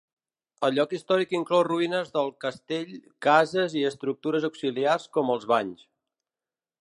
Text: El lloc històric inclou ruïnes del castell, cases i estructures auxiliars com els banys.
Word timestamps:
El 0.67 0.71
lloc 0.77 0.93
històric 0.97 1.35
inclou 1.39 1.61
ruïnes 1.67 2.09
del 2.15 2.31
castell, 2.45 2.95
cases 3.27 3.77
i 3.81 3.85
estructures 3.91 4.49
auxiliars 4.49 5.07
com 5.19 5.33
els 5.35 5.49
banys. 5.55 5.85